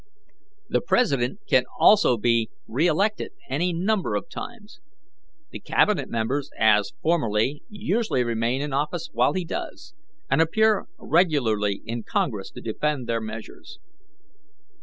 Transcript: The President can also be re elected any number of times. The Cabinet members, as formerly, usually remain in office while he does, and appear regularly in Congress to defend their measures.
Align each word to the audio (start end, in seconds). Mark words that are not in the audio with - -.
The 0.67 0.81
President 0.81 1.41
can 1.47 1.65
also 1.79 2.17
be 2.17 2.49
re 2.67 2.87
elected 2.87 3.33
any 3.51 3.71
number 3.71 4.15
of 4.15 4.31
times. 4.31 4.79
The 5.51 5.59
Cabinet 5.59 6.09
members, 6.09 6.49
as 6.57 6.93
formerly, 7.03 7.61
usually 7.69 8.23
remain 8.23 8.63
in 8.63 8.73
office 8.73 9.11
while 9.13 9.33
he 9.33 9.45
does, 9.45 9.93
and 10.27 10.41
appear 10.41 10.87
regularly 10.97 11.83
in 11.85 12.01
Congress 12.01 12.49
to 12.53 12.61
defend 12.61 13.05
their 13.05 13.21
measures. 13.21 13.77